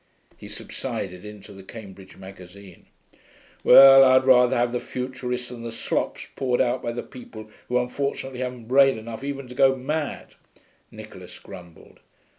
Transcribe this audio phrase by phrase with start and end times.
[0.35, 2.87] He subsided into the Cambridge Magazine.
[3.63, 7.77] 'Well, I'd rather have the futurists than the slops poured out by the people who
[7.77, 10.33] unfortunately haven't brain enough even to go mad,'
[10.89, 11.99] Nicholas grumbled.